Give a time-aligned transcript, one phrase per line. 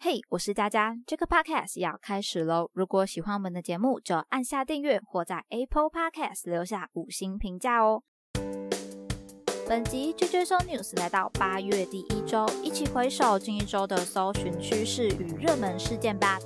[0.00, 2.70] 嘿，我是佳佳，这个 podcast 要开始喽！
[2.72, 8.04] 如果喜欢我们的节目，就按下订阅或在 Apple Podcast 留下五星评价哦。
[9.68, 16.38] 本集追追搜 news 来到八月第一周，一起回首近一周的搜寻趋势与热门事件吧。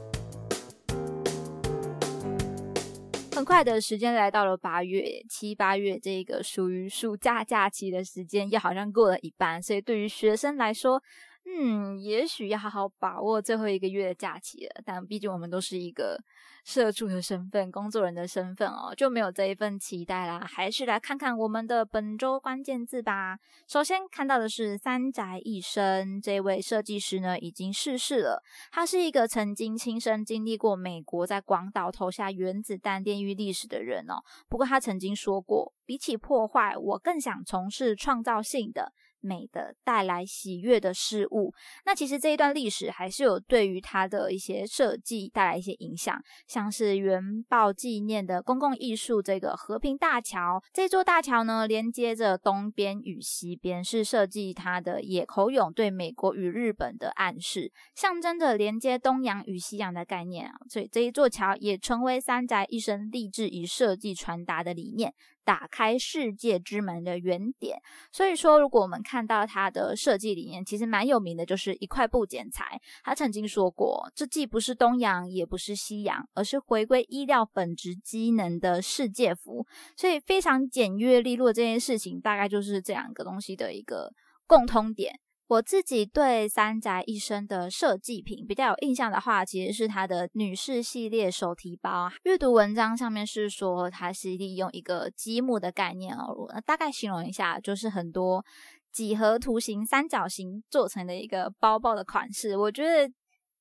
[3.35, 11.03] 很快的时间来到了八月，七八月这个属于暑假假期的时间，又好像过了一半，所以对于学生来说，
[11.45, 14.83] 嗯，也许要好好把握最后一个月的假期了。
[14.85, 16.17] 但毕竟我们都是一个
[16.65, 20.41] 社畜的身份、工作人的身份哦，就没有这一份期待啦。
[20.47, 23.39] 还是来看看我们的本周关键字吧。
[23.67, 28.41] 首先看到的是三宅一生这位设计师呢，已经逝世了。
[28.71, 34.23] 他是一个曾经亲身经历过美国在广岛投下原子弹炼狱历史的人哦。
[34.49, 38.93] 不过他曾经说过，比起破坏，我更想从事创造性的。
[39.23, 41.55] 美的带来喜悦的事物，
[41.87, 65.15] 那其实这一段历史还是有对于它的一些设计带来一些影响，像是原爆纪念的公共艺术这个和平大桥，这座大桥呢连接着东边与西边，是设计它的野口勇对美国与日本的暗示，象征着连接东洋与西洋的概念啊，所以这一座桥也成为三宅一生立志与设计传达的理念。
[65.45, 67.81] 打开世界之门的原点，
[68.13, 72.81] 所以说，如果我们看到它的设计理念，其实蛮有名的，就是一块布剪裁。
[73.03, 79.67] 他曾经说过，这既不是东洋，也不是西洋，而是回归衣料本质机能的世界服。
[79.97, 84.13] 所以非常简约利落，这件事情大概就是这两个东西的一个
[84.47, 85.19] 共通点。
[85.49, 92.11] 我自己对三宅一生的设计品比较有印象的话，其实是它的女士系列手提包。
[92.23, 98.45] 阅读文章上面是说，它是利用一个积木的概念哦，大概形容一下，就是很多
[98.91, 102.57] 几何图形三角形做成的一个包包的款式。
[102.57, 103.13] 我觉得。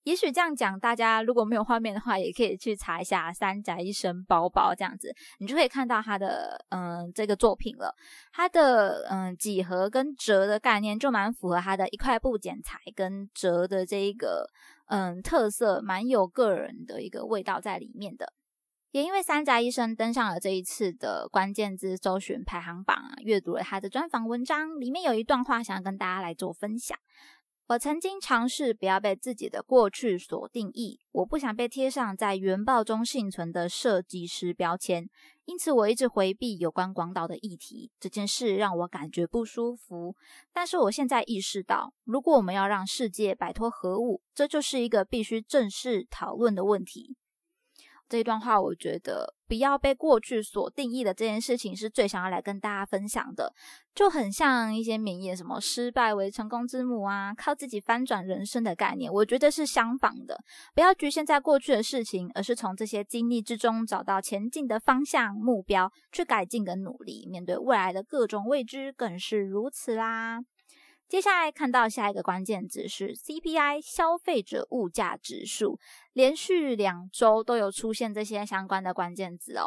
[0.04, 7.94] 也许这样讲，大家如果没有画面的话，也可以去查一下三宅一生包包这样子，你就可以看到他的嗯这个作品了。
[8.32, 14.48] 他的嗯几何跟折的概念就蛮符合他的一块布剪裁跟折的这一个
[14.88, 18.34] 嗯特色，蛮有个人的一个味道在里面的。
[18.92, 26.98] 也因为三宅一生登上了这一次的关键字搜寻排行榜啊，阅读了他的专访文章，里面有一段话想要跟大家来做分享。
[27.72, 35.10] 我曾经尝试不要被自己的过去所定义，我不想被贴上在原爆中幸存的设计师标签，
[35.46, 37.90] 因此我一直回避有关广岛的议题。
[37.98, 40.14] 这件事让我感觉不舒服，
[40.52, 47.16] 但是我现在意识到，如果我们要让世界摆脱核武，这就是一个必须正式讨论的问题。
[48.12, 53.54] 这一段话，我觉得不要被过去所定义的这件事情，是最想要来跟大家分享的。
[53.96, 60.38] 就很像一些名言，什么“失败为成功之母”啊，靠自己翻转人生的概念，我觉得是相仿的。
[60.76, 67.26] 不要局限在过去的事情，而是从这些经历之中找到前进的方向、目标，去改进跟努力。
[67.30, 70.42] 面对未来的各种未知，更是如此啦。
[71.12, 75.78] 接下来看到下一个关键字是 CPI 消费者物价指数，
[76.14, 79.66] 连续两周都有出现这些相关的关键字哦。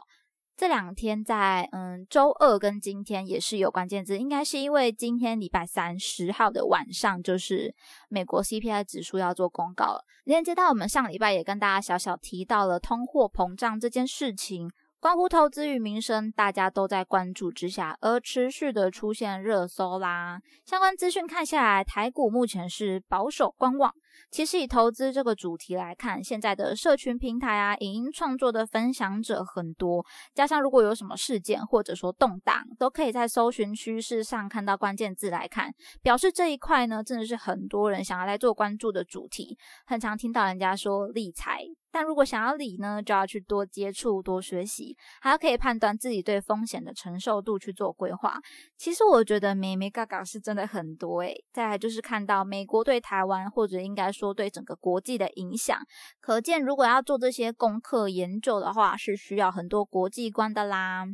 [0.56, 7.74] 这两天在嗯周二跟今天也是有关键字，应该是因为今天礼拜三十号的晚上就是
[8.08, 14.70] 美国 CPI 指数要做公告了，连接到我们上礼拜也跟大家小小提到了通货膨胀这件事情。
[15.04, 20.40] 关乎投资与民生，大家都在关注之下，而持续的出现热搜啦。
[20.64, 23.92] 相关资讯看下来，台股目前是保守观望。
[24.30, 35.70] 其实以投资这个主题来看，现在的社群平台啊，影音创作的分享者很多，加上如果有什么事件或者说动荡，都可以在搜寻趋势上看到关键字来看，
[36.00, 39.58] 表示这一块呢，真的是很多人想要来做关注的主题。
[39.84, 41.60] 很常听到人家说理财，
[41.94, 48.40] 但如果想要理呢，就要去多接触、多学习，还要可以判断自己对风险的承受度去做规划。
[48.76, 51.44] 其实我觉得美美嘎嘎是真的很多诶。
[51.52, 54.10] 再来就是看到美国对台湾，或者应该。
[54.14, 55.76] 说对整个国际的影响，
[56.20, 61.04] 可见如果要做这些功课研究的话，是需要很多国际观的啦。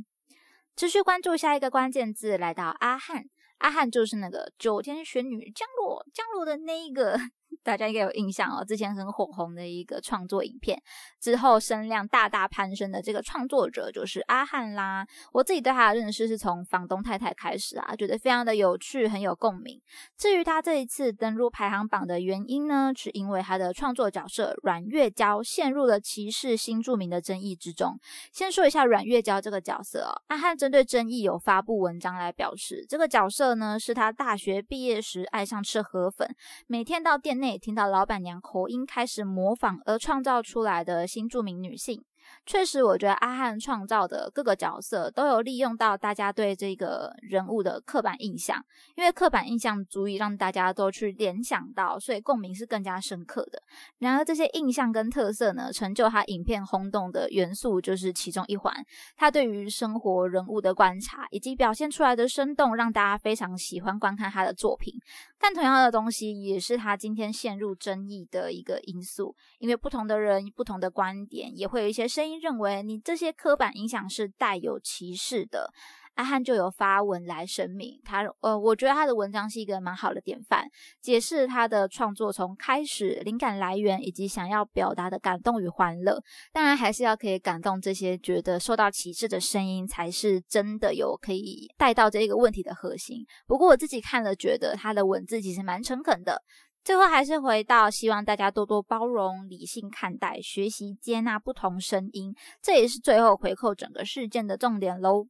[0.76, 3.24] 持续关注下一个关键字，来到阿汉，
[3.58, 7.18] 阿汉就是那个九天玄女降落降落的那一个。
[7.62, 10.80] 大家应该有印象哦，之前很火红的一个创作影片，
[11.20, 15.04] 之后声量大大攀升的这个创作者就是阿汉啦。
[15.32, 19.80] 我自己对他的认识是从房东太太开始啊，觉得非常的有趣，很有共鸣。
[20.16, 27.98] 至于他这一次登入排行榜的原因呢，是因为他的创作角色阮月娇陷入了歧视新著名的争议之中。
[28.32, 36.32] 先说一下阮月娇这个角色哦，阿汉针对争议有发布文章来表示，这个角色呢是他大学毕业时爱上吃河粉，
[36.68, 37.39] 每天到店。
[37.40, 42.04] 内听到老板娘口音开始模仿而创造出来的新著名女性。
[42.46, 48.64] 确实，我觉得阿汉创造的各个角色都有利用到大家对这个人物的刻板印象，
[48.96, 53.62] 因为刻板印象足以让大家都去联想到，所以共鸣是更加深刻的。
[53.98, 58.74] 然而，这些印象跟特色呢，成就他影片轰动的元素就是其中一环。
[59.16, 64.94] 他对于生活人物的观察以及表现出来的生动，让大家非常喜欢观看他的作品。
[65.38, 75.72] 但同样的东西，也是他今天陷入争议的一个因素，因为不同的人、不同的观点，也会有一些声音认为你这些刻板印象是带有歧视的。
[76.16, 80.66] 阿汉就有发文来声明，他呃，我觉得他的文章是一个蛮好的典范，
[81.00, 86.22] 解释他的创作从开始、灵感来源以及想要表达的感动与欢乐。
[86.52, 93.24] 当然，还是要可以感动这些觉得受到歧视的声音，才是真的有可以带到这个问题的核心。
[93.46, 96.42] 不过我自己看了，觉得他的文字其实蛮诚恳的。
[96.82, 105.26] 最后还是回到，希望大家多多包容、理性看待、学习接纳不同声音，这也是最后回扣整个事件的重点喽。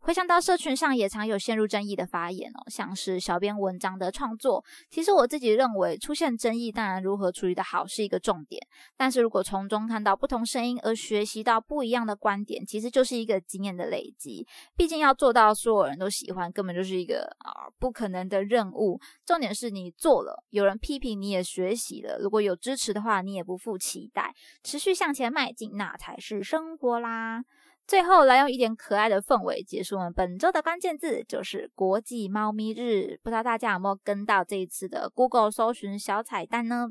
[0.00, 8.60] 回想到社群上也常有陷入争议的发言哦，像是小编文章的创作，其实我自己认为出现争议，当然如何处理的好是一个重点，
[8.96, 14.46] 但是如果从中看到不同声音而学习到不一样的观点，其实就是一个经验的累积。
[14.74, 18.98] 毕竟要做到所有人都喜欢，根本就是一个啊不可能的任务。
[19.26, 27.44] 重点是你做了，有人批评你也学习了，如果有支持的话，你也不负期待，持续向前迈进，那才是生活啦。
[27.90, 33.18] 最后来用一点可爱的氛围结束我们本周的关键字，就是国际猫咪日。
[33.20, 36.90] 不知道大家有没有跟到这一次的 Google 搜寻小彩蛋呢？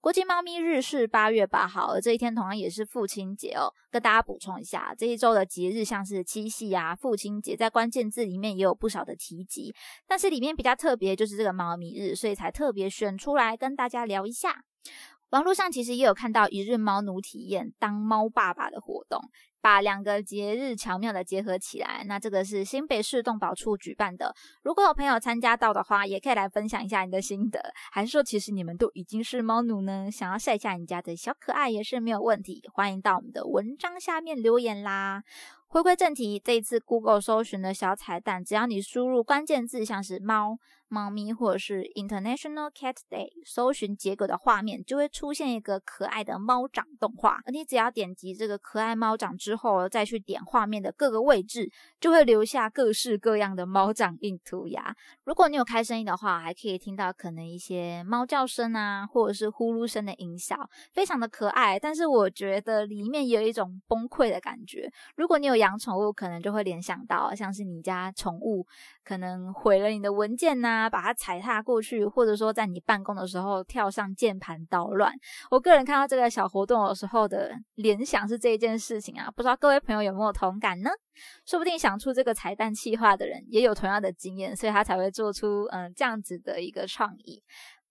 [0.00, 3.70] 国际猫咪日是八月八号，而这一天同样也是父亲节哦。
[3.88, 9.72] 跟大家补充一下，这一周的节日像是七夕啊、父亲节，在关键字里面也有不少的提及。
[10.08, 14.64] 但是里面比较特别就是这个猫咪日，所以才特别选出来跟大家聊一下。
[15.30, 19.20] 网络上其实也有看到一日猫奴体验当猫爸爸的活动。
[19.62, 24.34] 把两个节日巧妙的结合起来，那这个是新北市动保处举办的。
[24.62, 27.72] 如果有朋友参加到的话，也可以来分享一下你的心得。
[27.92, 30.10] 还是说，其实你们都已经是猫奴呢？
[30.10, 32.62] 想要晒一下你家的小可爱也是没有问题。
[32.74, 35.22] 欢迎到我们的文章下面留言啦。
[35.68, 40.58] 回归正题，这一次 Google 搜寻的小彩蛋，只要你输入关键字，像是猫。
[40.88, 51.70] 猫咪或者是 International Cat Day，搜寻结果的画面就会出现一个可爱的猫掌动画，而你只要点击这个可爱猫掌之之后，再去点画面的各个位置，
[52.00, 54.96] 就会留下各式各样的猫掌印涂鸦。
[55.24, 60.56] 如果你有开声音的话，还可以听到可能一些猫叫声啊，或者是呼噜声的音效，
[60.90, 61.78] 非常的可爱。
[61.78, 64.90] 但是我觉得里面有一种崩溃的感觉。
[65.16, 68.66] 如果你有养宠物，可能就会联想到像是你家宠物
[69.04, 70.88] 可能毁了你的文件呐。
[70.88, 75.12] 把它踩踏过去，或者说在你办公的时候跳上键盘捣乱。
[75.50, 80.90] 我个人看到这个小活动的时候的联想是这一件事情啊，不知道各位朋友有没有同感呢？
[81.44, 87.42] 说不定想出这个彩蛋企划的人也有同样的经验，所以他才会做出嗯这样子的一个创意。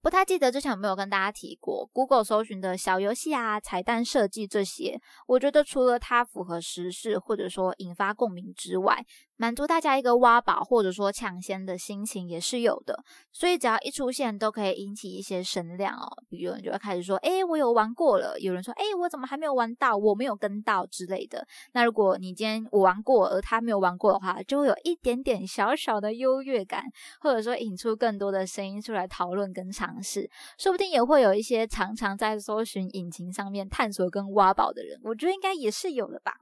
[0.02, 9.06] 不太记得之前有没有跟大家提过，Google 搜寻的小游戏啊、彩蛋设计这些，我觉得除了它符合时事或者说引发共鸣之外，
[9.42, 16.08] 满足大家一个挖宝或者说抢先的心情也是有的，所以只要一出现都可以引起一些声量哦。
[16.30, 19.98] 比如人就会开始说：“哎，我有玩过了。”有人说：“哎，我怎么还没有玩到？
[19.98, 21.44] 我没有跟到之类的。”
[21.74, 26.84] 那如果你今天我玩过，而他没有玩过的话，就会有一点点小小的优越感，
[27.20, 30.30] 或者说引出更多的声音出来讨论跟尝试，
[30.60, 36.34] 说不定也会有一些常常在搜寻引擎上面探索跟挖宝的人，我觉得应该也是有的吧。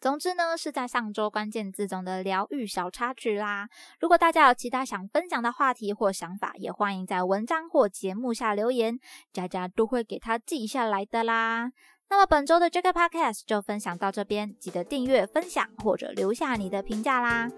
[0.00, 3.68] 总之呢，是在上周关键字中的疗愈小插曲啦。
[4.00, 8.98] 如果大家有其他想分享的话题或想法，也欢迎在文章或节目下留言，
[9.32, 11.70] 佳佳都会给他记下来的啦。
[12.10, 17.48] 那么本周的 Jack Podcast 就分享到这边，记得订阅、分享或者留下你的评价啦。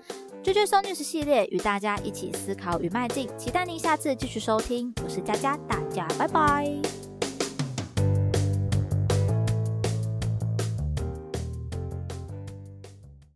[0.45, 4.95] 追追 So News 系列与大家一起思考与迈进，期待您下次继续收听。
[5.03, 7.14] 我是佳佳，大家拜拜。